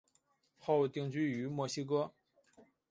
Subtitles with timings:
[0.57, 2.11] 后定居于墨西哥。